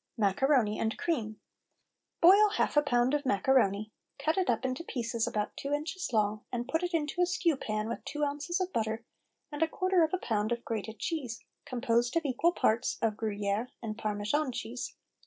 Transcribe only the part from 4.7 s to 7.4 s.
pieces about two inches long and put it into a